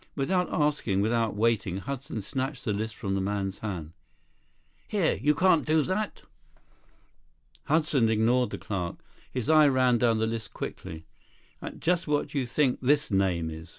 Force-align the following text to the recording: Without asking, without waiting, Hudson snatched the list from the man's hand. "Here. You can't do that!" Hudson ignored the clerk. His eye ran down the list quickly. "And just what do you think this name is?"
Without 0.15 0.51
asking, 0.51 1.01
without 1.01 1.35
waiting, 1.35 1.77
Hudson 1.77 2.23
snatched 2.23 2.65
the 2.65 2.73
list 2.73 2.95
from 2.95 3.13
the 3.13 3.21
man's 3.21 3.59
hand. 3.59 3.91
"Here. 4.87 5.19
You 5.21 5.35
can't 5.35 5.63
do 5.63 5.83
that!" 5.83 6.23
Hudson 7.65 8.09
ignored 8.09 8.49
the 8.49 8.57
clerk. 8.57 8.95
His 9.31 9.47
eye 9.47 9.67
ran 9.67 9.99
down 9.99 10.17
the 10.17 10.25
list 10.25 10.53
quickly. 10.55 11.05
"And 11.61 11.79
just 11.79 12.07
what 12.07 12.29
do 12.29 12.39
you 12.39 12.47
think 12.47 12.79
this 12.81 13.11
name 13.11 13.51
is?" 13.51 13.69